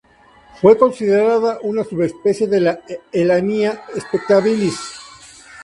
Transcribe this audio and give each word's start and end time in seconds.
Fue 0.59 0.79
considerada 0.79 1.59
una 1.61 1.83
subespecie 1.83 2.47
de 2.47 2.59
la 2.59 2.79
"Elaenia 3.11 3.83
spectabilis". 3.99 4.79